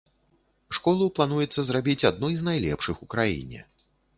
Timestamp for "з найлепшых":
2.41-2.95